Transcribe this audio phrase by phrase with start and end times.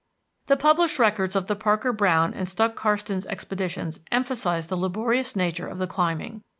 [0.47, 5.67] The published records of the Parker Browne and Stuck Karstens expeditions emphasize the laborious nature
[5.67, 6.41] of the climbing.